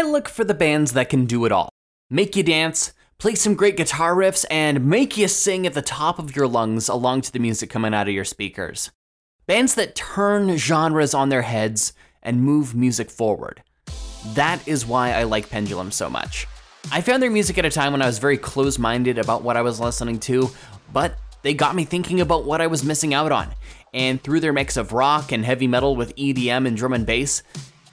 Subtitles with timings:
[0.00, 1.68] I look for the bands that can do it all
[2.08, 6.18] make you dance, play some great guitar riffs, and make you sing at the top
[6.18, 8.90] of your lungs along to the music coming out of your speakers.
[9.46, 11.92] Bands that turn genres on their heads
[12.22, 13.62] and move music forward.
[14.28, 16.46] That is why I like Pendulum so much.
[16.90, 19.58] I found their music at a time when I was very close minded about what
[19.58, 20.48] I was listening to,
[20.94, 23.52] but they got me thinking about what I was missing out on.
[23.92, 27.42] And through their mix of rock and heavy metal with EDM and drum and bass,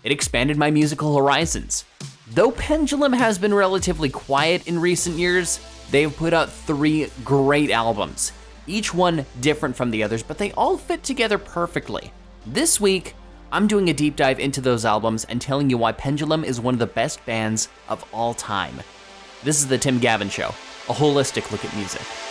[0.07, 1.83] it expanded my musical horizons.
[2.31, 5.59] Though Pendulum has been relatively quiet in recent years,
[5.91, 8.31] they've put out three great albums,
[8.67, 12.13] each one different from the others, but they all fit together perfectly.
[12.45, 13.15] This week,
[13.51, 16.75] I'm doing a deep dive into those albums and telling you why Pendulum is one
[16.75, 18.79] of the best bands of all time.
[19.43, 20.55] This is The Tim Gavin Show,
[20.87, 22.26] a holistic look at music.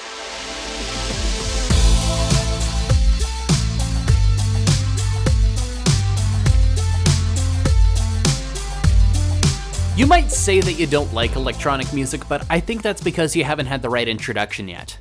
[9.96, 13.45] You might say that you don't like electronic music, but I think that's because you
[13.45, 14.98] haven't had the right introduction yet.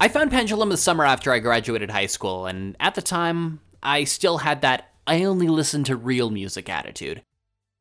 [0.00, 4.04] I found Pendulum the summer after I graduated high school, and at the time, I
[4.04, 7.20] still had that I only listen to real music attitude,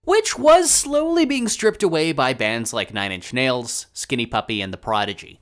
[0.04, 4.74] which was slowly being stripped away by bands like Nine Inch Nails, Skinny Puppy, and
[4.74, 5.40] The Prodigy.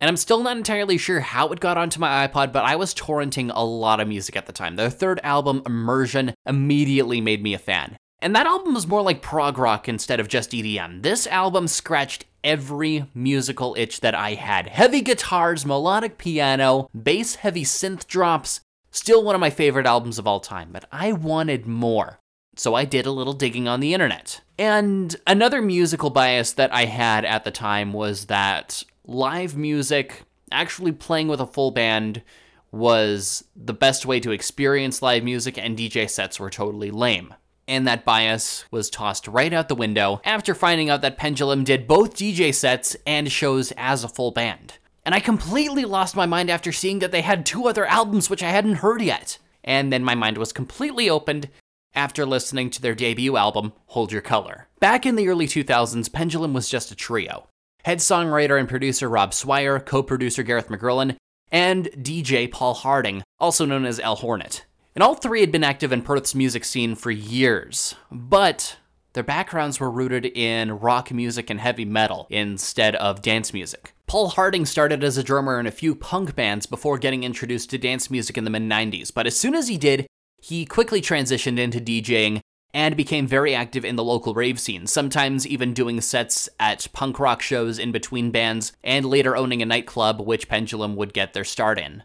[0.00, 2.94] And I'm still not entirely sure how it got onto my iPod, but I was
[2.94, 4.76] torrenting a lot of music at the time.
[4.76, 7.98] Their third album, Immersion, immediately made me a fan.
[8.22, 11.02] And that album was more like prog rock instead of just EDM.
[11.02, 14.68] This album scratched every musical itch that I had.
[14.68, 18.60] Heavy guitars, melodic piano, bass heavy synth drops.
[18.92, 22.20] Still one of my favorite albums of all time, but I wanted more.
[22.54, 24.40] So I did a little digging on the internet.
[24.56, 30.92] And another musical bias that I had at the time was that live music, actually
[30.92, 32.22] playing with a full band,
[32.70, 37.34] was the best way to experience live music, and DJ sets were totally lame
[37.66, 41.86] and that bias was tossed right out the window after finding out that Pendulum did
[41.86, 44.78] both DJ sets and shows as a full band.
[45.04, 48.42] And I completely lost my mind after seeing that they had two other albums which
[48.42, 49.38] I hadn't heard yet.
[49.64, 51.48] And then my mind was completely opened
[51.94, 54.68] after listening to their debut album, Hold Your Color.
[54.80, 57.48] Back in the early 2000s, Pendulum was just a trio.
[57.84, 61.16] Head songwriter and producer Rob Swire, co producer Gareth McGrillen,
[61.50, 64.64] and DJ Paul Harding, also known as El Hornet.
[64.94, 68.76] And all three had been active in Perth's music scene for years, but
[69.14, 73.94] their backgrounds were rooted in rock music and heavy metal instead of dance music.
[74.06, 77.78] Paul Harding started as a drummer in a few punk bands before getting introduced to
[77.78, 80.06] dance music in the mid 90s, but as soon as he did,
[80.42, 82.40] he quickly transitioned into DJing
[82.74, 87.18] and became very active in the local rave scene, sometimes even doing sets at punk
[87.18, 91.44] rock shows in between bands, and later owning a nightclub which Pendulum would get their
[91.44, 92.02] start in.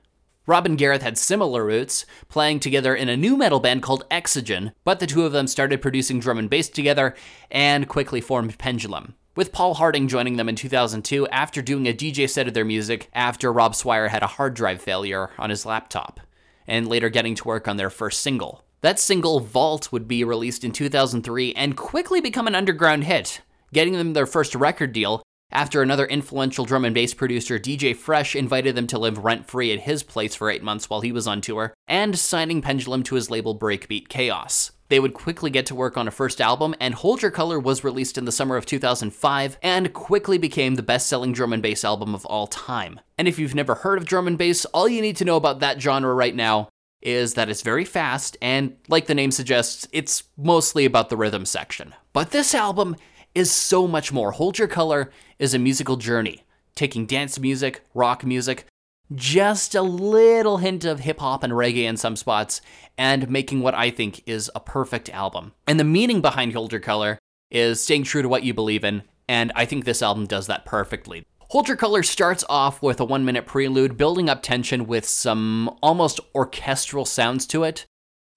[0.47, 4.72] Rob and Gareth had similar roots, playing together in a nu metal band called Exogen,
[4.85, 7.16] but the two of them started producing drum and bass together
[7.52, 9.16] and quickly formed Pendulum.
[9.35, 13.09] With Paul Harding joining them in 2002 after doing a DJ set of their music
[13.13, 16.22] after Rob Swire had a hard drive failure on his laptop,
[16.66, 18.64] and later getting to work on their first single.
[18.79, 23.41] That single, Vault, would be released in 2003 and quickly become an underground hit,
[23.74, 25.22] getting them their first record deal
[25.52, 29.72] after another influential drum and bass producer, DJ Fresh, invited them to live rent free
[29.72, 33.16] at his place for eight months while he was on tour, and signing Pendulum to
[33.16, 34.72] his label Breakbeat Chaos.
[34.90, 37.84] They would quickly get to work on a first album, and Hold Your Color was
[37.84, 41.84] released in the summer of 2005 and quickly became the best selling drum and bass
[41.84, 43.00] album of all time.
[43.18, 45.59] And if you've never heard of drum and bass, all you need to know about
[45.59, 46.69] that genre right now
[47.02, 51.46] is that it's very fast, and like the name suggests, it's mostly about the rhythm
[51.46, 51.94] section.
[52.12, 52.96] But this album
[53.38, 54.31] is so much more.
[54.31, 56.44] Hold Your Color is a musical journey,
[56.74, 58.66] taking dance music, rock music,
[59.14, 62.62] just a little hint of hip hop and reggae in some spots,
[62.97, 65.53] and making what I think is a perfect album.
[65.68, 67.20] And the meaning behind Hold Your Color
[67.52, 70.66] is staying true to what you believe in, and I think this album does that
[70.66, 71.24] perfectly.
[71.50, 75.78] Hold Your Color starts off with a one minute prelude, building up tension with some
[75.84, 77.86] almost orchestral sounds to it.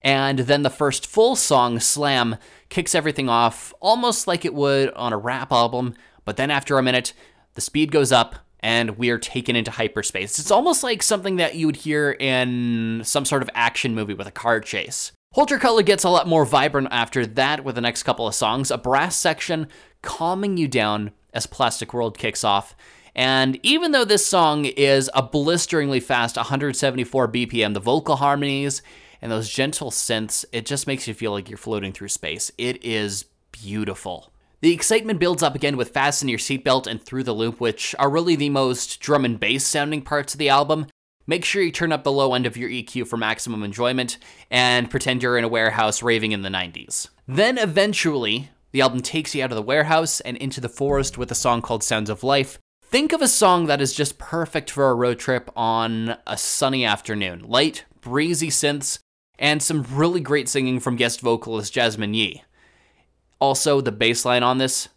[0.01, 2.37] And then the first full song, Slam,
[2.69, 5.93] kicks everything off almost like it would on a rap album,
[6.25, 7.13] but then after a minute,
[7.53, 10.39] the speed goes up and we're taken into hyperspace.
[10.39, 14.27] It's almost like something that you would hear in some sort of action movie with
[14.27, 15.11] a car chase.
[15.33, 18.35] Hold Your Color gets a lot more vibrant after that with the next couple of
[18.35, 19.67] songs, a brass section
[20.01, 22.75] calming you down as Plastic World kicks off.
[23.15, 28.81] And even though this song is a blisteringly fast 174 BPM, the vocal harmonies
[29.21, 32.51] and those gentle synths, it just makes you feel like you're floating through space.
[32.57, 34.31] It is beautiful.
[34.61, 38.09] The excitement builds up again with Fasten Your Seatbelt and Through the Loop, which are
[38.09, 40.87] really the most drum and bass sounding parts of the album.
[41.27, 44.17] Make sure you turn up the low end of your EQ for maximum enjoyment
[44.49, 47.09] and pretend you're in a warehouse raving in the 90s.
[47.27, 51.29] Then eventually, The album takes you out of the warehouse and into the forest with
[51.31, 52.57] a song called Sounds of Life.
[52.83, 56.85] Think of a song that is just perfect for a road trip on a sunny
[56.85, 57.43] afternoon.
[57.45, 58.99] Light, breezy synths,
[59.41, 62.43] and some really great singing from guest vocalist Jasmine Yee.
[63.39, 64.87] Also, the bass line on this,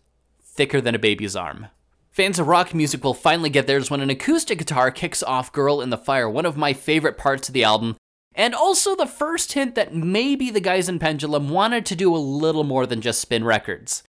[0.42, 1.68] thicker than a baby's arm.
[2.10, 5.80] Fans of rock music will finally get theirs when an acoustic guitar kicks off Girl
[5.80, 7.96] in the Fire, one of my favorite parts of the album,
[8.34, 12.18] and also the first hint that maybe the guys in Pendulum wanted to do a
[12.18, 14.02] little more than just spin records.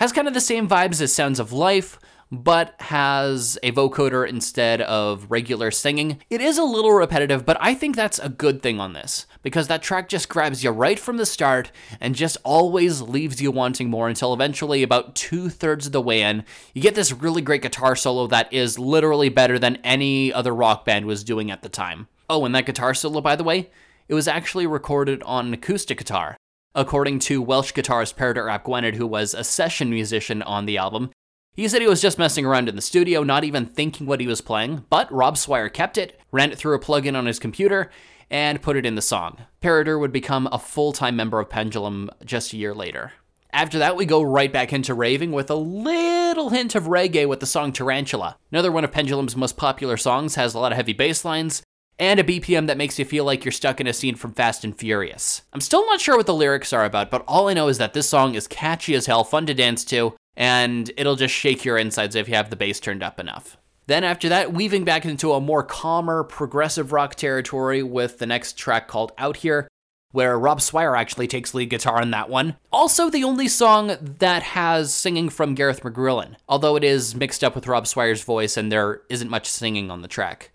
[0.00, 2.00] Has kind of the same vibes as Sounds of Life,
[2.32, 6.22] but has a vocoder instead of regular singing.
[6.30, 9.68] It is a little repetitive, but I think that's a good thing on this because
[9.68, 11.70] that track just grabs you right from the start
[12.00, 16.22] and just always leaves you wanting more until eventually, about two thirds of the way
[16.22, 20.54] in, you get this really great guitar solo that is literally better than any other
[20.54, 22.08] rock band was doing at the time.
[22.26, 23.68] Oh, and that guitar solo, by the way,
[24.08, 26.38] it was actually recorded on an acoustic guitar.
[26.74, 31.10] According to Welsh guitarist Peredur ap Gwynedd, who was a session musician on the album,
[31.52, 34.28] he said he was just messing around in the studio, not even thinking what he
[34.28, 37.90] was playing, but Rob Swire kept it, ran it through a plugin on his computer,
[38.30, 39.38] and put it in the song.
[39.60, 43.14] Peredur would become a full time member of Pendulum just a year later.
[43.52, 47.40] After that, we go right back into raving with a little hint of reggae with
[47.40, 48.36] the song Tarantula.
[48.52, 51.64] Another one of Pendulum's most popular songs has a lot of heavy bass lines
[52.00, 54.64] and a BPM that makes you feel like you're stuck in a scene from Fast
[54.64, 55.42] and Furious.
[55.52, 57.92] I'm still not sure what the lyrics are about, but all I know is that
[57.92, 61.76] this song is catchy as hell, fun to dance to, and it'll just shake your
[61.76, 63.58] insides if you have the bass turned up enough.
[63.86, 68.56] Then, after that, weaving back into a more calmer, progressive rock territory with the next
[68.56, 69.68] track called Out Here,
[70.12, 72.56] where Rob Swire actually takes lead guitar on that one.
[72.72, 77.54] Also, the only song that has singing from Gareth McGrillen, although it is mixed up
[77.54, 80.50] with Rob Swire's voice and there isn't much singing on the track.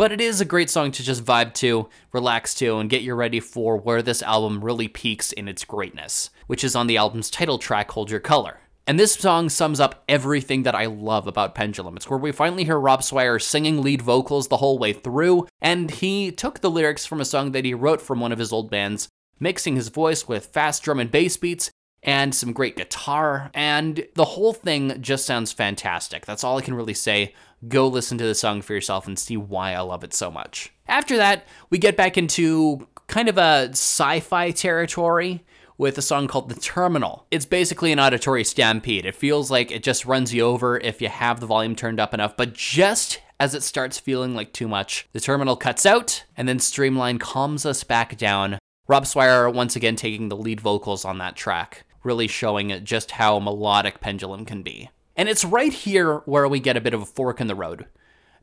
[0.00, 3.14] But it is a great song to just vibe to, relax to, and get you
[3.14, 7.28] ready for where this album really peaks in its greatness, which is on the album's
[7.28, 8.60] title track, Hold Your Color.
[8.86, 11.98] And this song sums up everything that I love about Pendulum.
[11.98, 15.90] It's where we finally hear Rob Swire singing lead vocals the whole way through, and
[15.90, 18.70] he took the lyrics from a song that he wrote from one of his old
[18.70, 21.70] bands, mixing his voice with fast drum and bass beats
[22.02, 26.24] and some great guitar, and the whole thing just sounds fantastic.
[26.24, 27.34] That's all I can really say.
[27.68, 30.72] Go listen to the song for yourself and see why I love it so much.
[30.88, 35.44] After that, we get back into kind of a sci fi territory
[35.76, 37.26] with a song called The Terminal.
[37.30, 39.04] It's basically an auditory stampede.
[39.04, 42.14] It feels like it just runs you over if you have the volume turned up
[42.14, 46.46] enough, but just as it starts feeling like too much, the terminal cuts out, and
[46.46, 48.58] then Streamline calms us back down.
[48.88, 53.38] Rob Swire once again taking the lead vocals on that track, really showing just how
[53.38, 54.90] melodic Pendulum can be.
[55.20, 57.84] And it's right here where we get a bit of a fork in the road.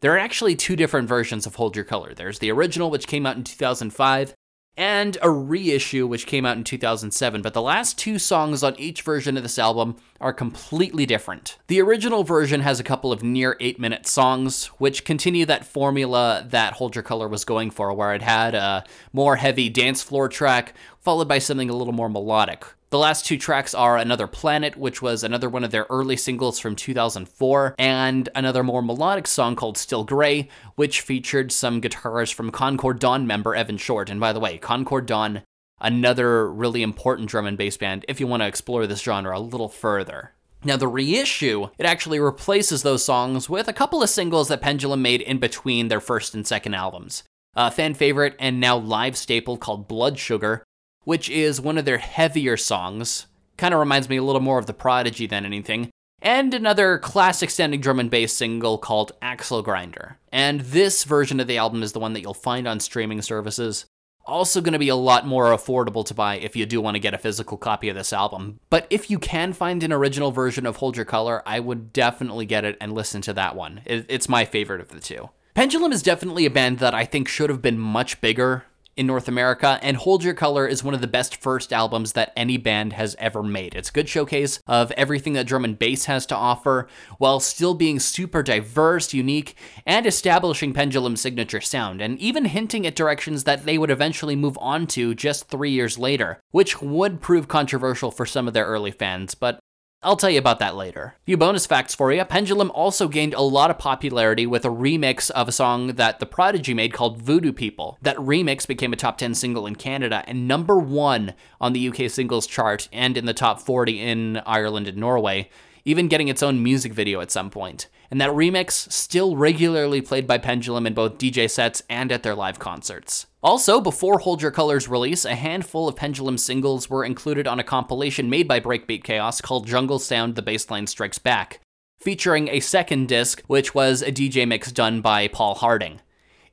[0.02, 2.14] There are actually two different versions of Hold Your Color.
[2.14, 4.36] There's the original, which came out in 2005,
[4.78, 9.02] and a reissue which came out in 2007, but the last two songs on each
[9.02, 11.58] version of this album are completely different.
[11.66, 16.46] The original version has a couple of near 8 minute songs, which continue that formula
[16.48, 20.30] that Hold Your Color was going for, where it had a more heavy dance floor
[20.30, 22.68] track, followed by something a little more melodic.
[22.90, 26.58] The last two tracks are Another Planet, which was another one of their early singles
[26.58, 32.50] from 2004, and another more melodic song called Still Grey, which featured some guitars from
[32.50, 34.10] Concord Dawn member Evan Short.
[34.10, 35.44] And by the way, Concord Dawn,
[35.82, 39.42] another really important drum and bass band if you want to explore this genre a
[39.42, 40.32] little further.
[40.64, 45.02] Now, the reissue, it actually replaces those songs with a couple of singles that Pendulum
[45.02, 47.24] made in between their first and second albums.
[47.54, 50.64] A fan favorite and now live staple called Blood Sugar,
[51.08, 53.28] which is one of their heavier songs.
[53.56, 55.90] Kind of reminds me a little more of The Prodigy than anything.
[56.22, 60.18] And another classic standing drum and bass single called Axle Grinder.
[60.34, 63.86] And this version of the album is the one that you'll find on streaming services.
[64.26, 67.00] Also, going to be a lot more affordable to buy if you do want to
[67.00, 68.60] get a physical copy of this album.
[68.70, 72.46] But if you can find an original version of Hold Your Color, I would definitely
[72.46, 73.80] get it and listen to that one.
[73.86, 75.30] It's my favorite of the two.
[75.54, 78.66] Pendulum is definitely a band that I think should have been much bigger
[78.98, 82.34] in North America, and Hold Your Color is one of the best first albums that
[82.36, 83.76] any band has ever made.
[83.76, 86.88] It's a good showcase of everything that drum and bass has to offer,
[87.18, 92.96] while still being super diverse, unique, and establishing Pendulum's signature sound, and even hinting at
[92.96, 97.48] directions that they would eventually move on to just three years later, which would prove
[97.48, 99.60] controversial for some of their early fans, but
[100.08, 101.16] I'll tell you about that later.
[101.26, 102.24] Few bonus facts for you.
[102.24, 106.26] Pendulum also gained a lot of popularity with a remix of a song that The
[106.26, 107.98] Prodigy made called Voodoo People.
[108.04, 112.10] That remix became a top 10 single in Canada and number one on the UK
[112.10, 115.50] singles chart and in the top 40 in Ireland and Norway,
[115.84, 117.90] even getting its own music video at some point.
[118.10, 122.36] And that remix still regularly played by Pendulum in both DJ sets and at their
[122.36, 123.28] live concerts.
[123.44, 127.64] Also, before Hold Your Color's release, a handful of Pendulum singles were included on a
[127.64, 131.60] compilation made by Breakbeat Chaos called Jungle Sound The Bassline Strikes Back,
[132.00, 136.02] featuring a second disc, which was a DJ mix done by Paul Harding.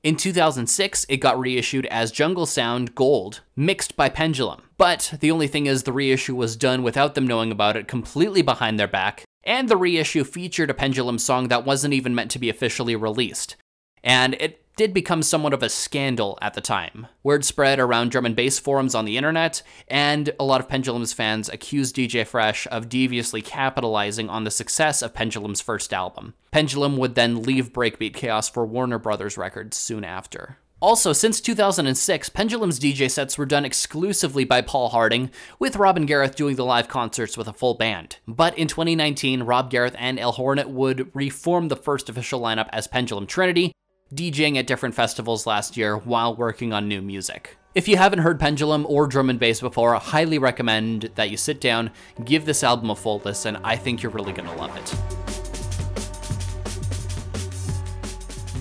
[0.05, 4.61] In 2006, it got reissued as Jungle Sound Gold, mixed by Pendulum.
[4.77, 8.43] But the only thing is, the reissue was done without them knowing about it, completely
[8.43, 12.39] behind their back, and the reissue featured a Pendulum song that wasn't even meant to
[12.39, 13.57] be officially released.
[14.03, 17.07] And it did become somewhat of a scandal at the time.
[17.23, 21.13] Word spread around drum and bass forums on the internet, and a lot of Pendulum's
[21.13, 26.35] fans accused DJ Fresh of deviously capitalizing on the success of Pendulum's first album.
[26.51, 30.59] Pendulum would then leave Breakbeat Chaos for Warner Brothers Records soon after.
[30.81, 36.07] Also, since 2006, Pendulum's DJ sets were done exclusively by Paul Harding, with Rob and
[36.07, 38.19] Gareth doing the live concerts with a full band.
[38.29, 42.87] But in 2019, Rob Gareth and El Hornet would reform the first official lineup as
[42.87, 43.73] Pendulum Trinity,
[44.13, 47.57] DJing at different festivals last year while working on new music.
[47.75, 51.37] If you haven't heard Pendulum or drum and bass before, I highly recommend that you
[51.37, 51.91] sit down,
[52.25, 53.57] give this album a full listen.
[53.65, 55.54] I think you're really going to love it.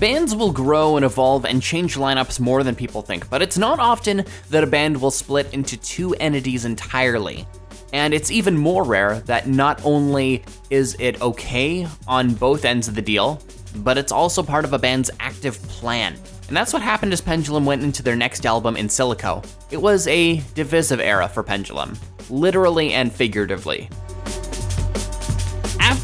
[0.04, 3.80] Bands will grow and evolve and change lineups more than people think, but it's not
[3.80, 7.48] often that a band will split into two entities entirely.
[7.94, 12.94] And it's even more rare that not only is it okay on both ends of
[12.94, 13.40] the deal,
[13.76, 16.18] but it's also part of a band's active plan.
[16.48, 19.42] And that's what happened as Pendulum went into their next album, In Silico.
[19.70, 21.96] It was a divisive era for Pendulum,
[22.28, 23.88] literally and figuratively.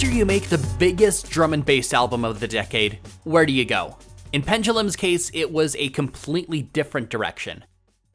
[0.00, 3.66] After you make the biggest drum and bass album of the decade, where do you
[3.66, 3.98] go?
[4.32, 7.66] In Pendulum's case, it was a completely different direction.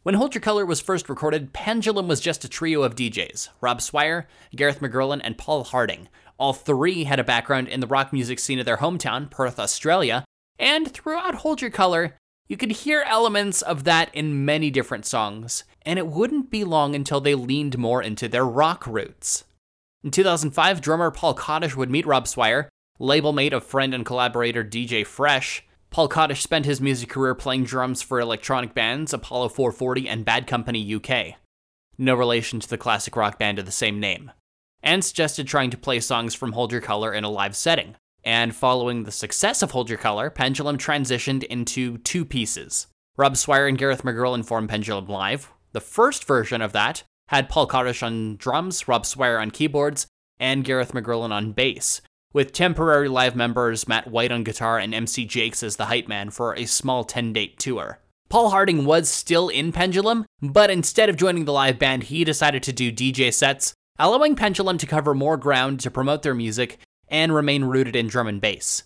[0.01, 3.83] When Hold Your Color was first recorded, Pendulum was just a trio of DJs Rob
[3.83, 8.39] Swire, Gareth McGrillen, and Paul Harding, all three had a background in the rock music
[8.39, 10.25] scene of their hometown, Perth, Australia,
[10.57, 15.63] and throughout Hold Your Color, you could hear elements of that in many different songs,
[15.83, 19.43] and it wouldn't be long until they leaned more into their rock roots.
[20.05, 22.69] In 2005, drummer Paul Kodish would meet Rob Swire,
[22.99, 25.65] label mate of friend and collaborator DJ Fresh.
[25.89, 30.45] Paul Kodish spent his music career playing drums for electronic bands Apollo 440 and Bad
[30.45, 31.39] Company UK.
[31.97, 34.31] No relation to the classic rock band of the same name
[34.83, 37.95] and suggested trying to play songs from Hold Your Color in a live setting.
[38.23, 42.85] And following the success of Hold Your Color, Pendulum transitioned into two pieces.
[43.17, 45.51] Rob Swire and Gareth McGrillen formed Pendulum Live.
[45.71, 50.07] The first version of that had Paul Kodish on drums, Rob Swire on keyboards,
[50.39, 52.01] and Gareth McGrillen on bass,
[52.33, 56.29] with temporary live members Matt White on guitar and MC Jakes as the hype man
[56.29, 57.99] for a small 10 date tour.
[58.29, 62.63] Paul Harding was still in Pendulum, but instead of joining the live band, he decided
[62.63, 67.33] to do DJ sets allowing Pendulum to cover more ground to promote their music and
[67.33, 68.83] remain rooted in drum and bass.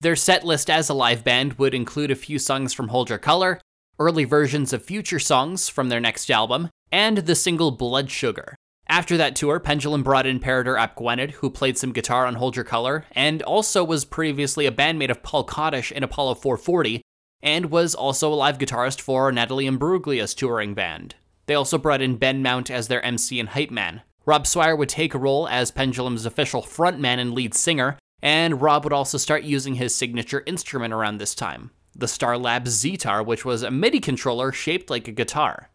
[0.00, 3.18] Their set list as a live band would include a few songs from Hold Your
[3.18, 3.60] Color,
[3.98, 8.56] early versions of future songs from their next album, and the single Blood Sugar.
[8.88, 12.56] After that tour, Pendulum brought in Peredur ap Gwynedd, who played some guitar on Hold
[12.56, 17.00] Your Color, and also was previously a bandmate of Paul Kodish in Apollo 440,
[17.42, 21.14] and was also a live guitarist for Natalie Imbruglia's touring band.
[21.46, 24.02] They also brought in Ben Mount as their MC and hype man.
[24.26, 28.84] Rob Swire would take a role as Pendulum's official frontman and lead singer, and Rob
[28.84, 33.62] would also start using his signature instrument around this time the Starlab Zitar, which was
[33.62, 35.70] a MIDI controller shaped like a guitar.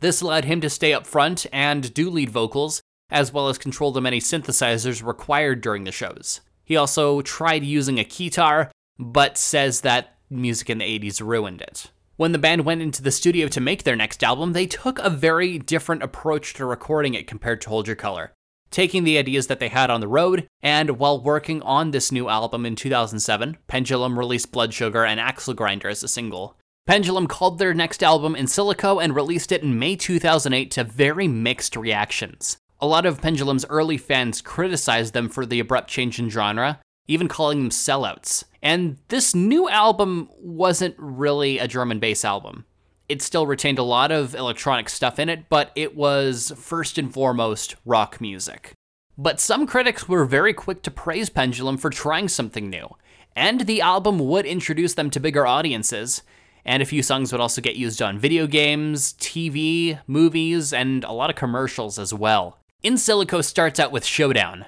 [0.00, 3.90] This allowed him to stay up front and do lead vocals, as well as control
[3.90, 6.40] the many synthesizers required during the shows.
[6.64, 11.90] He also tried using a keytar, but says that music in the 80s ruined it.
[12.16, 15.08] When the band went into the studio to make their next album, they took a
[15.08, 18.32] very different approach to recording it compared to Hold Your Color,
[18.70, 22.28] taking the ideas that they had on the road, and while working on this new
[22.28, 26.56] album in 2007, Pendulum released Blood Sugar and Axle Grinder as a single.
[26.88, 31.28] Pendulum called their next album In Silico and released it in May 2008 to very
[31.28, 32.56] mixed reactions.
[32.80, 37.28] A lot of Pendulum's early fans criticized them for the abrupt change in genre, even
[37.28, 38.44] calling them sellouts.
[38.62, 42.64] And this new album wasn't really a drum and bass album.
[43.06, 47.12] It still retained a lot of electronic stuff in it, but it was first and
[47.12, 48.72] foremost rock music.
[49.18, 52.96] But some critics were very quick to praise Pendulum for trying something new,
[53.36, 56.22] and the album would introduce them to bigger audiences,
[56.64, 61.12] and a few songs would also get used on video games, TV, movies, and a
[61.12, 62.58] lot of commercials as well.
[62.82, 64.66] In Silico starts out with Showdown,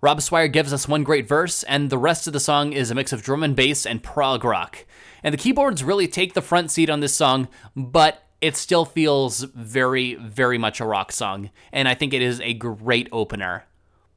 [0.00, 2.94] Rob Swire gives us one great verse, and the rest of the song is a
[2.94, 4.86] mix of drum and bass and prog rock.
[5.24, 9.42] And the keyboards really take the front seat on this song, but it still feels
[9.42, 13.64] very, very much a rock song, and I think it is a great opener.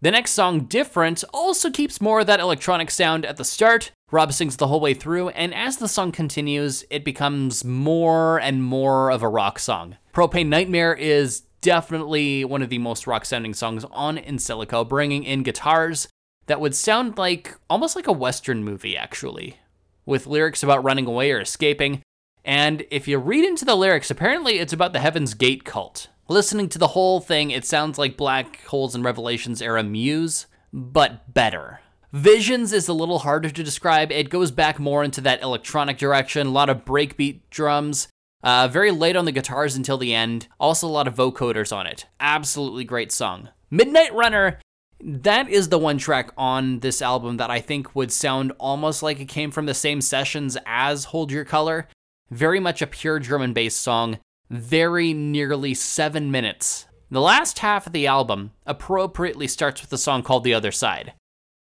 [0.02, 3.92] The next song, Different, also keeps more of that electronic sound at the start.
[4.12, 8.62] Rob sings the whole way through, and as the song continues, it becomes more and
[8.62, 9.96] more of a rock song.
[10.14, 15.24] Propane Nightmare is definitely one of the most rock sounding songs on In Silico, bringing
[15.24, 16.10] in guitars
[16.48, 19.58] that would sound like almost like a Western movie, actually,
[20.06, 22.02] with lyrics about running away or escaping.
[22.44, 26.08] And if you read into the lyrics, apparently it's about the Heaven's Gate cult.
[26.28, 31.34] Listening to the whole thing, it sounds like Black Holes and Revelations era Muse, but
[31.34, 31.80] better.
[32.14, 34.12] Visions is a little harder to describe.
[34.12, 38.10] It goes back more into that electronic direction, a lot of breakbeat drums,
[38.44, 40.48] uh, very late on the guitars until the end.
[40.60, 42.08] Also, a lot of vocoders on it.
[42.20, 43.50] Absolutely great song.
[43.70, 44.60] Midnight Runner,
[45.00, 49.20] that is the one track on this album that I think would sound almost like
[49.20, 51.88] it came from the same sessions as Hold Your Color.
[52.30, 54.20] Very much a pure drum and bass song
[54.52, 56.86] very nearly seven minutes.
[57.10, 61.14] The last half of the album appropriately starts with a song called The Other Side.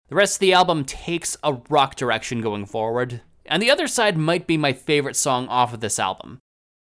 [0.09, 4.17] The rest of the album takes a rock direction going forward, and The Other Side
[4.17, 6.39] might be my favorite song off of this album,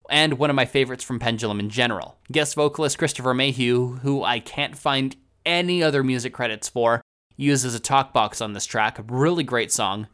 [0.10, 2.18] and one of my favorites from Pendulum in general.
[2.32, 5.16] Guest vocalist Christopher Mayhew, who I can't find
[5.46, 7.04] any other music credits for,
[7.38, 10.08] uses a talk box on this track, really great song.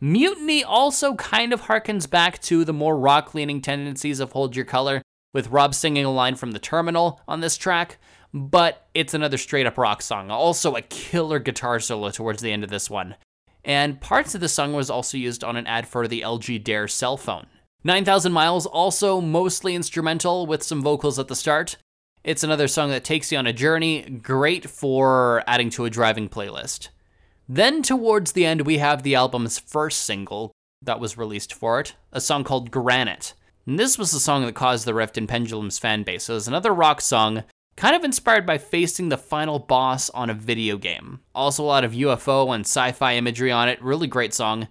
[0.00, 4.64] Mutiny also kind of harkens back to the more rock leaning tendencies of Hold Your
[4.64, 5.02] Color,
[5.34, 7.98] with Rob singing a line from the terminal on this track,
[8.32, 10.30] but it's another straight up rock song.
[10.30, 13.16] Also, a killer guitar solo towards the end of this one.
[13.64, 16.88] And parts of the song was also used on an ad for the LG Dare
[16.88, 17.46] cell phone.
[17.84, 21.76] 9,000 Miles, also mostly instrumental with some vocals at the start.
[22.24, 26.28] It's another song that takes you on a journey, great for adding to a driving
[26.28, 26.88] playlist.
[27.48, 30.50] Then, towards the end, we have the album's first single
[30.82, 33.34] that was released for it, a song called Granite.
[33.66, 36.24] And this was the song that caused the rift in Pendulum's fan base.
[36.24, 37.44] So it was another rock song,
[37.76, 41.20] kind of inspired by facing the final boss on a video game.
[41.34, 43.82] Also, a lot of UFO and sci fi imagery on it.
[43.82, 44.68] Really great song.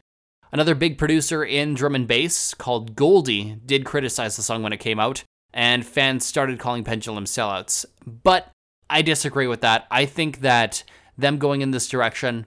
[0.52, 4.80] Another big producer in drum and bass called Goldie did criticize the song when it
[4.80, 7.86] came out, and fans started calling Pendulum sellouts.
[8.06, 8.52] But
[8.90, 9.86] I disagree with that.
[9.92, 10.84] I think that
[11.18, 12.46] them going in this direction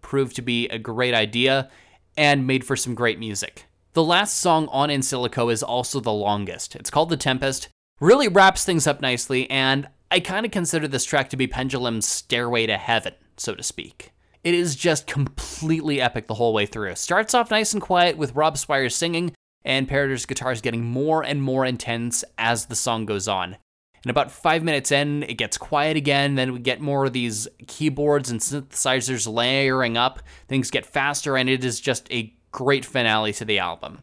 [0.00, 1.70] proved to be a great idea
[2.16, 3.66] and made for some great music.
[3.92, 6.76] The last song on In Silico is also the longest.
[6.76, 7.68] It's called The Tempest.
[8.00, 12.08] Really wraps things up nicely, and I kind of consider this track to be Pendulum's
[12.08, 14.12] stairway to heaven, so to speak.
[14.42, 16.94] It is just completely epic the whole way through.
[16.94, 21.42] Starts off nice and quiet with Rob Swire singing, and Peredur's guitars getting more and
[21.42, 23.58] more intense as the song goes on.
[24.02, 26.36] And about five minutes in, it gets quiet again.
[26.36, 30.20] Then we get more of these keyboards and synthesizers layering up.
[30.46, 33.98] Things get faster, and it is just a great finale to the album.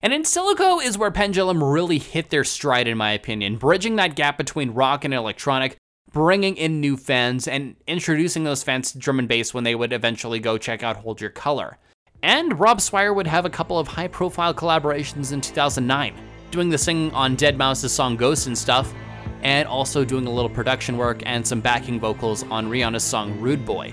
[0.00, 4.14] And in Silico is where Pendulum really hit their stride, in my opinion, bridging that
[4.14, 5.76] gap between rock and electronic,
[6.12, 9.92] bringing in new fans, and introducing those fans to drum and bass when they would
[9.92, 11.78] eventually go check out Hold Your Color.
[12.22, 16.14] And Rob Swire would have a couple of high profile collaborations in 2009,
[16.52, 18.94] doing the singing on Deadmau5's song Ghosts and stuff,
[19.42, 23.66] and also doing a little production work and some backing vocals on Rihanna's song Rude
[23.66, 23.92] Boy.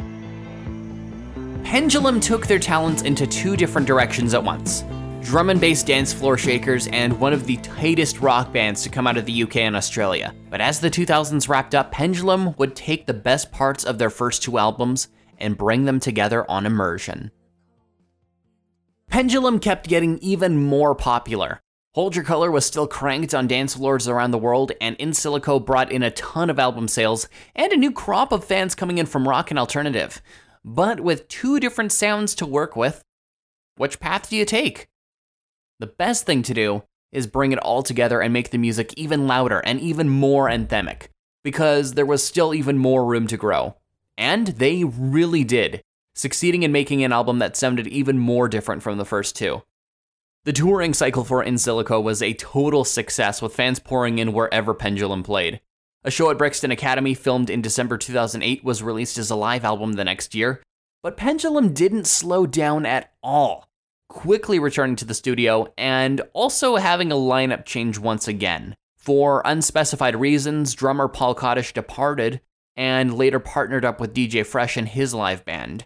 [1.63, 4.83] Pendulum took their talents into two different directions at once
[5.25, 9.07] drum and bass dance floor shakers and one of the tightest rock bands to come
[9.07, 10.33] out of the UK and Australia.
[10.49, 14.43] But as the 2000s wrapped up, Pendulum would take the best parts of their first
[14.43, 17.31] two albums and bring them together on immersion.
[19.09, 21.59] Pendulum kept getting even more popular.
[21.95, 25.63] Hold Your Color was still cranked on dance floors around the world, and In Silico
[25.63, 29.05] brought in a ton of album sales and a new crop of fans coming in
[29.05, 30.21] from rock and alternative
[30.65, 33.03] but with two different sounds to work with,
[33.77, 34.88] which path do you take?
[35.79, 39.27] The best thing to do is bring it all together and make the music even
[39.27, 41.07] louder and even more anthemic,
[41.43, 43.75] because there was still even more room to grow.
[44.17, 45.81] And they really did,
[46.13, 49.63] succeeding in making an album that sounded even more different from the first two.
[50.45, 54.73] The touring cycle for In Silico was a total success, with fans pouring in wherever
[54.73, 55.59] Pendulum played.
[56.03, 59.93] A show at Brixton Academy, filmed in December 2008, was released as a live album
[59.93, 60.61] the next year,
[61.01, 63.67] but Pendulum didn't slow down at all,
[64.07, 68.75] quickly returning to the studio and also having a lineup change once again.
[68.95, 72.41] For unspecified reasons, drummer Paul Kodish departed
[72.75, 75.85] and later partnered up with DJ Fresh and his live band.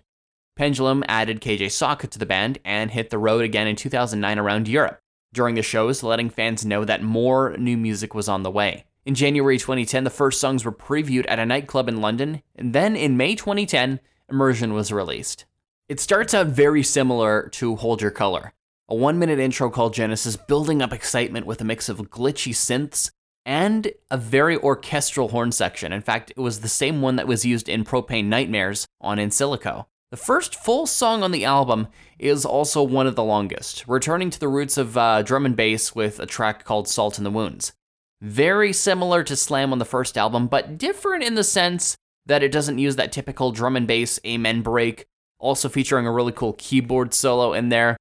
[0.55, 4.67] Pendulum added KJ Sawka to the band and hit the road again in 2009 around
[4.67, 4.99] Europe,
[5.31, 8.85] during the shows letting fans know that more new music was on the way.
[9.05, 12.95] In January 2010, the first songs were previewed at a nightclub in London, and then
[12.95, 15.45] in May 2010, Immersion was released.
[15.89, 18.53] It starts out very similar to Hold Your Color,
[18.87, 23.09] a one minute intro called Genesis, building up excitement with a mix of glitchy synths
[23.43, 25.91] and a very orchestral horn section.
[25.91, 29.31] In fact, it was the same one that was used in Propane Nightmares on In
[29.31, 29.87] Silico.
[30.11, 31.87] The first full song on the album
[32.19, 35.95] is also one of the longest, returning to the roots of uh, drum and bass
[35.95, 37.73] with a track called Salt in the Wounds.
[38.21, 41.97] Very similar to Slam on the first album, but different in the sense
[42.27, 45.07] that it doesn't use that typical drum and bass amen break,
[45.39, 47.97] also featuring a really cool keyboard solo in there.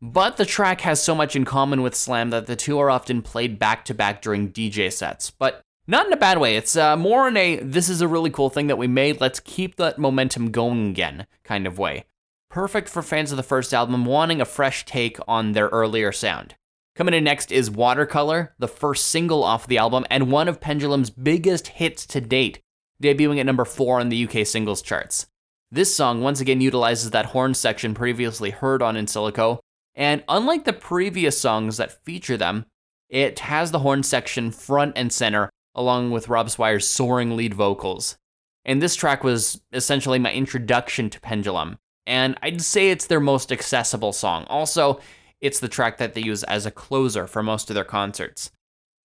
[0.00, 3.22] But the track has so much in common with Slam that the two are often
[3.22, 5.30] played back to back during DJ sets.
[5.30, 6.56] But not in a bad way.
[6.56, 9.20] It's uh, more in a this is a really cool thing that we made.
[9.20, 12.04] Let's keep that momentum going again kind of way.
[12.50, 16.54] Perfect for fans of the first album wanting a fresh take on their earlier sound.
[16.94, 21.10] Coming in next is Watercolor, the first single off the album and one of Pendulum's
[21.10, 22.60] biggest hits to date,
[23.02, 25.26] debuting at number 4 on the UK singles charts.
[25.70, 29.58] This song once again utilizes that horn section previously heard on In Silico,
[29.94, 32.64] and unlike the previous songs that feature them,
[33.10, 38.16] it has the horn section front and center along with Rob Swire's soaring lead vocals.
[38.64, 41.76] And this track was essentially my introduction to Pendulum,
[42.06, 44.44] and I'd say it's their most accessible song.
[44.48, 45.00] Also,
[45.40, 48.50] it's the track that they use as a closer for most of their concerts.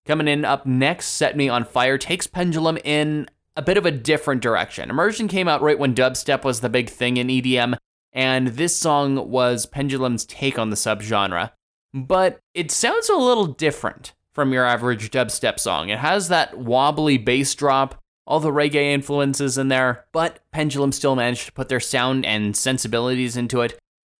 [0.06, 3.92] Coming in up next, Set Me on Fire takes Pendulum in a bit of a
[3.92, 4.90] different direction.
[4.90, 7.78] Immersion came out right when dubstep was the big thing in EDM,
[8.12, 11.52] and this song was Pendulum's take on the subgenre.
[11.94, 15.90] But it sounds a little different from your average dubstep song.
[15.90, 21.16] It has that wobbly bass drop, all the reggae influences in there, but Pendulum still
[21.16, 23.78] managed to put their sound and sensibilities into it,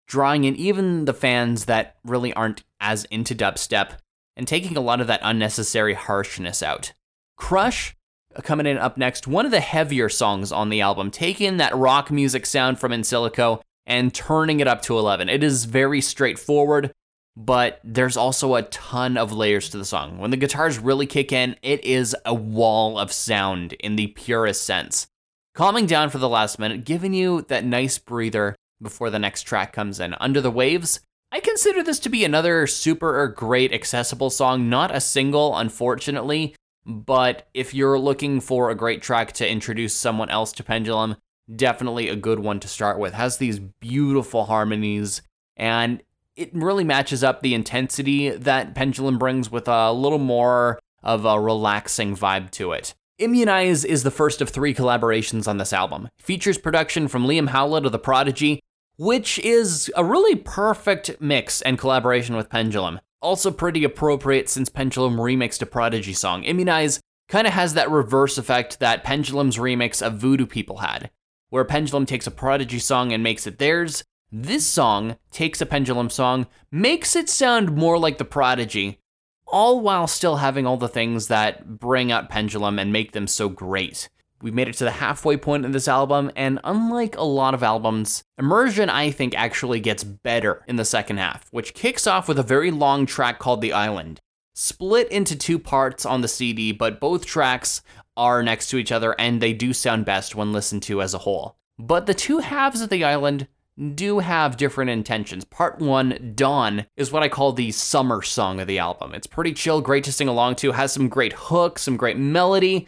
[0.08, 3.98] drawing in even the fans that really aren't as into dubstep
[4.36, 6.94] and taking a lot of that unnecessary harshness out.
[7.38, 7.96] Crush
[8.42, 12.12] coming in up next, one of the heavier songs on the album, taking that rock
[12.12, 15.30] music sound from In Silico and turning it up to 11.
[15.30, 16.92] It is very straightforward,
[17.36, 20.18] but there's also a ton of layers to the song.
[20.18, 24.64] When the guitars really kick in, it is a wall of sound in the purest
[24.64, 25.08] sense.
[25.56, 29.74] Calming down for the last minute, giving you that nice breather before the next track
[29.74, 30.16] comes in.
[30.20, 31.00] Under the Waves,
[31.32, 37.48] I consider this to be another super great accessible song, not a single, unfortunately, but
[37.54, 41.16] if you're looking for a great track to introduce someone else to Pendulum,
[41.54, 43.14] definitely a good one to start with.
[43.14, 45.22] Has these beautiful harmonies
[45.56, 46.02] and
[46.36, 51.40] it really matches up the intensity that Pendulum brings with a little more of a
[51.40, 52.96] relaxing vibe to it.
[53.20, 56.10] Immunize is the first of three collaborations on this album.
[56.18, 58.60] features production from Liam Howlett of The Prodigy,
[58.98, 63.00] which is a really perfect mix and collaboration with Pendulum.
[63.24, 66.44] Also pretty appropriate since Pendulum remixed a Prodigy song.
[66.44, 71.10] Immunize kind of has that reverse effect that Pendulum's remix of Voodoo People had,
[71.50, 76.10] where Pendulum takes a Prodigy song and makes it theirs, this song takes a pendulum
[76.10, 79.00] song, makes it sound more like the Prodigy,
[79.48, 83.48] all while still having all the things that bring out Pendulum and make them so
[83.48, 84.10] great.
[84.44, 87.64] We've made it to the halfway point in this album, and unlike a lot of
[87.64, 92.38] albums, Immersion, I think, actually gets better in the second half, which kicks off with
[92.38, 94.20] a very long track called The Island.
[94.54, 97.82] Split into two parts on the CD, but both tracks
[98.18, 101.20] are next to each other and they do sound best when listened to as a
[101.20, 101.56] whole.
[101.80, 103.48] But the two halves of The Island
[103.96, 105.46] do have different intentions.
[105.46, 109.16] Part one, Dawn, is what I call the summer song of the album.
[109.16, 112.88] It's pretty chill, great to sing along to, has some great hooks, some great melody,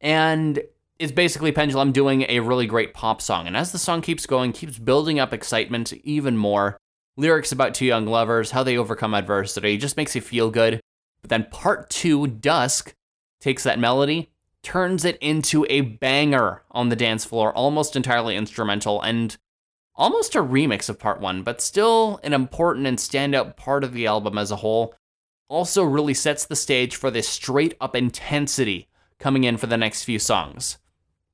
[0.00, 0.60] and
[0.98, 3.46] it's basically Pendulum doing a really great pop song.
[3.46, 6.78] And as the song keeps going, keeps building up excitement even more.
[7.16, 10.80] Lyrics about two young lovers, how they overcome adversity, just makes you feel good.
[11.20, 12.94] But then part two, Dusk,
[13.40, 14.30] takes that melody,
[14.62, 19.36] turns it into a banger on the dance floor, almost entirely instrumental, and
[19.94, 24.06] almost a remix of part one, but still an important and standout part of the
[24.06, 24.94] album as a whole.
[25.48, 30.04] Also, really sets the stage for this straight up intensity coming in for the next
[30.04, 30.78] few songs.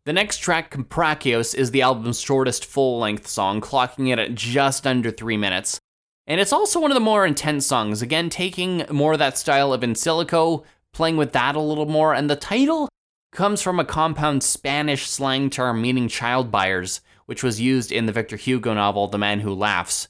[0.04, 4.84] The next track, Comprachicos, is the album's shortest full length song, clocking it at just
[4.84, 5.78] under three minutes.
[6.26, 9.72] And it's also one of the more intense songs, again, taking more of that style
[9.72, 12.88] of In Silico, playing with that a little more, and the title
[13.30, 18.12] comes from a compound Spanish slang term meaning child buyers, which was used in the
[18.12, 20.08] Victor Hugo novel The Man Who Laughs,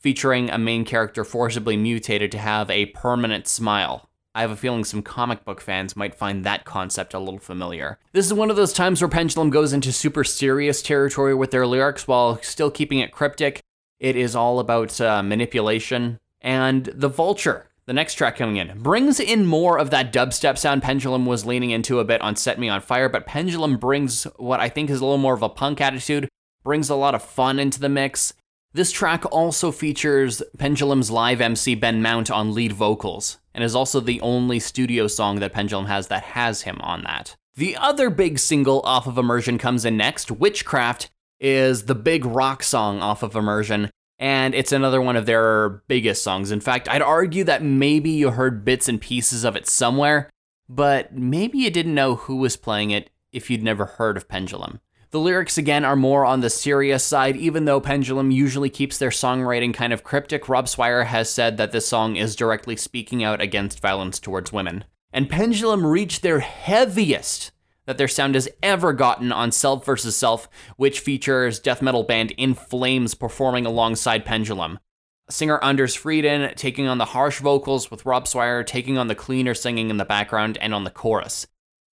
[0.00, 4.05] featuring a main character forcibly mutated to have a permanent smile.
[4.36, 7.98] I have a feeling some comic book fans might find that concept a little familiar.
[8.12, 11.66] This is one of those times where Pendulum goes into super serious territory with their
[11.66, 13.62] lyrics while still keeping it cryptic.
[13.98, 16.18] It is all about uh, manipulation.
[16.42, 20.82] And The Vulture, the next track coming in, brings in more of that dubstep sound
[20.82, 24.60] Pendulum was leaning into a bit on Set Me on Fire, but Pendulum brings what
[24.60, 26.28] I think is a little more of a punk attitude
[26.62, 28.34] brings a lot of fun into the mix.
[28.76, 34.00] This track also features Pendulum's live MC Ben Mount on lead vocals, and is also
[34.00, 37.36] the only studio song that Pendulum has that has him on that.
[37.54, 41.08] The other big single off of Immersion comes in next, Witchcraft,
[41.40, 46.22] is the big rock song off of Immersion, and it's another one of their biggest
[46.22, 46.50] songs.
[46.50, 50.28] In fact, I'd argue that maybe you heard bits and pieces of it somewhere,
[50.68, 54.80] but maybe you didn't know who was playing it if you'd never heard of Pendulum.
[55.16, 59.08] The lyrics again are more on the serious side, even though Pendulum usually keeps their
[59.08, 60.46] songwriting kind of cryptic.
[60.46, 64.84] Rob Swire has said that this song is directly speaking out against violence towards women.
[65.14, 67.50] And Pendulum reached their heaviest
[67.86, 70.14] that their sound has ever gotten on Self vs.
[70.14, 74.78] Self, which features death metal band In Flames performing alongside Pendulum.
[75.30, 79.54] Singer Anders Fridén taking on the harsh vocals, with Rob Swire taking on the cleaner
[79.54, 81.46] singing in the background and on the chorus.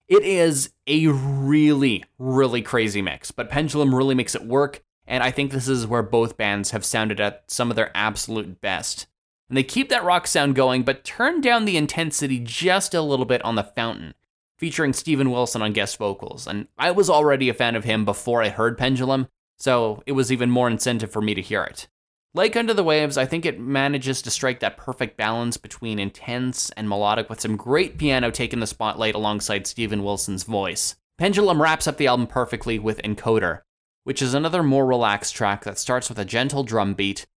[0.07, 5.31] It is a really, really crazy mix, but Pendulum really makes it work, and I
[5.31, 9.07] think this is where both bands have sounded at some of their absolute best.
[9.49, 13.25] And they keep that rock sound going, but turn down the intensity just a little
[13.25, 14.13] bit on the fountain
[14.57, 16.47] featuring Steven Wilson on guest vocals.
[16.47, 20.31] And I was already a fan of him before I heard Pendulum, so it was
[20.31, 21.87] even more incentive for me to hear it.
[22.35, 26.71] Like Under the Waves, I think it manages to strike that perfect balance between intense
[26.71, 30.95] and melodic with some great piano taking the spotlight alongside Steven Wilson's voice.
[31.19, 33.61] Pendulum wraps up the album perfectly with Encoder,
[34.03, 37.27] which is another more relaxed track that starts with a gentle drum beat.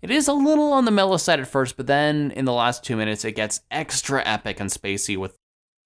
[0.00, 2.82] It is a little on the mellow side at first, but then in the last
[2.82, 5.36] two minutes it gets extra epic and spacey with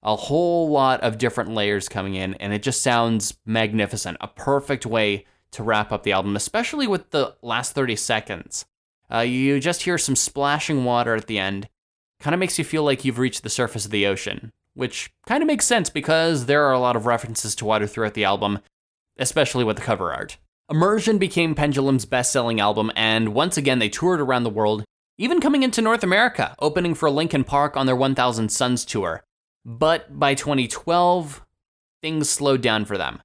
[0.04, 4.16] a whole lot of different layers coming in, and it just sounds magnificent.
[4.20, 8.64] A perfect way to wrap up the album, especially with the last 30 seconds.
[9.12, 11.68] Uh, you just hear some splashing water at the end.
[12.20, 15.42] Kind of makes you feel like you've reached the surface of the ocean, which kind
[15.42, 18.60] of makes sense because there are a lot of references to water throughout the album,
[19.18, 20.36] especially with the cover art.
[20.70, 24.84] Immersion became Pendulum's best selling album, and once again, they toured around the world,
[25.18, 29.24] even coming into North America, opening for Linkin Park on their 1000 Suns tour.
[29.64, 31.44] But by 2012,
[32.00, 33.20] things slowed down for them.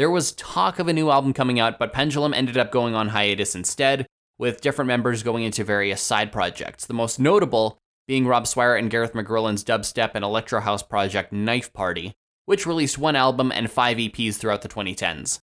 [0.00, 3.08] There was talk of a new album coming out, but Pendulum ended up going on
[3.08, 4.06] hiatus instead,
[4.38, 6.86] with different members going into various side projects.
[6.86, 7.76] The most notable
[8.08, 12.14] being Rob Swire and Gareth McGrillen's dubstep and electro house project Knife Party,
[12.46, 15.40] which released one album and five EPs throughout the 2010s,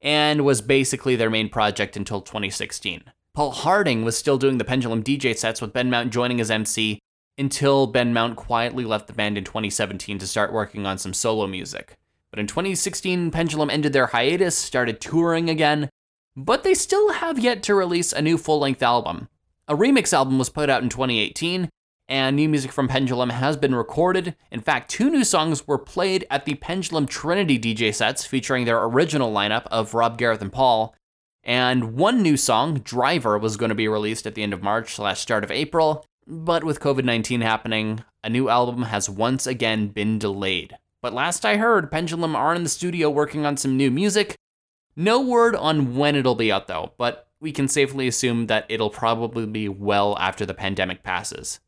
[0.00, 3.04] and was basically their main project until 2016.
[3.32, 6.98] Paul Harding was still doing the Pendulum DJ sets with Ben Mount joining as MC,
[7.38, 11.46] until Ben Mount quietly left the band in 2017 to start working on some solo
[11.46, 11.96] music.
[12.30, 15.90] But in 2016, Pendulum ended their hiatus, started touring again,
[16.36, 19.28] but they still have yet to release a new full length album.
[19.66, 21.68] A remix album was put out in 2018,
[22.08, 24.34] and new music from Pendulum has been recorded.
[24.50, 28.82] In fact, two new songs were played at the Pendulum Trinity DJ sets featuring their
[28.82, 30.94] original lineup of Rob, Gareth, and Paul.
[31.42, 34.94] And one new song, Driver, was going to be released at the end of March
[34.94, 36.04] slash start of April.
[36.26, 40.76] But with COVID 19 happening, a new album has once again been delayed.
[41.02, 44.36] But last I heard, Pendulum are in the studio working on some new music.
[44.96, 48.90] No word on when it'll be out though, but we can safely assume that it'll
[48.90, 51.60] probably be well after the pandemic passes.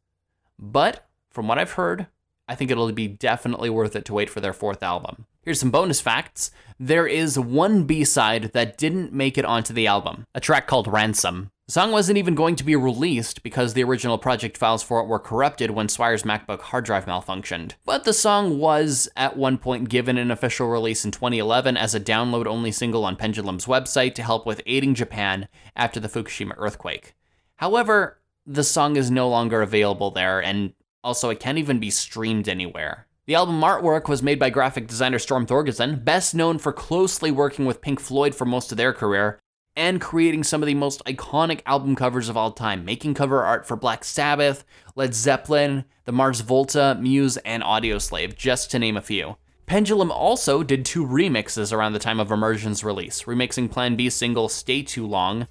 [0.58, 2.08] But from what I've heard,
[2.46, 5.26] I think it'll be definitely worth it to wait for their fourth album.
[5.40, 6.50] Here's some bonus facts.
[6.78, 10.86] There is one B side that didn't make it onto the album, a track called
[10.86, 11.50] Ransom.
[11.68, 15.06] The song wasn't even going to be released because the original project files for it
[15.06, 17.74] were corrupted when Swire's MacBook hard drive malfunctioned.
[17.84, 22.00] But the song was at one point given an official release in 2011 as a
[22.00, 27.14] download only single on Pendulum's website to help with aiding Japan after the Fukushima earthquake.
[27.56, 30.72] However, the song is no longer available there, and
[31.04, 33.06] also it can't even be streamed anywhere.
[33.26, 37.66] The album artwork was made by graphic designer Storm Thorgerson, best known for closely working
[37.66, 39.38] with Pink Floyd for most of their career,
[39.76, 43.66] and creating some of the most iconic album covers of all time, making cover art
[43.66, 49.02] for Black Sabbath, Led Zeppelin, the Mars Volta, Muse, and Audioslave, just to name a
[49.02, 49.36] few.
[49.66, 54.48] Pendulum also did two remixes around the time of Immersion's release, remixing Plan B single
[54.48, 55.46] Stay Too Long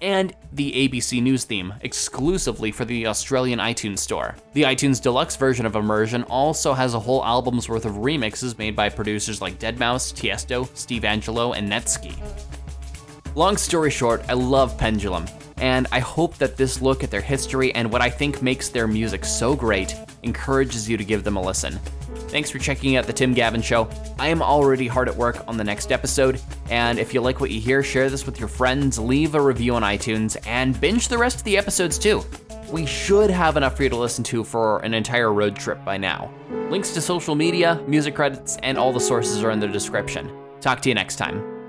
[0.00, 4.34] and the ABC News theme, exclusively for the Australian iTunes Store.
[4.54, 8.74] The iTunes Deluxe version of Immersion also has a whole album's worth of remixes made
[8.74, 12.16] by producers like Deadmau5, Tiesto, Steve Angello, and Netsky.
[13.36, 15.24] Long story short, I love Pendulum,
[15.58, 18.88] and I hope that this look at their history and what I think makes their
[18.88, 21.78] music so great encourages you to give them a listen.
[22.28, 23.88] Thanks for checking out the Tim Gavin Show.
[24.18, 26.40] I am already hard at work on the next episode,
[26.70, 29.76] and if you like what you hear, share this with your friends, leave a review
[29.76, 32.24] on iTunes, and binge the rest of the episodes too.
[32.72, 35.98] We should have enough for you to listen to for an entire road trip by
[35.98, 36.32] now.
[36.68, 40.32] Links to social media, music credits, and all the sources are in the description.
[40.60, 41.59] Talk to you next time.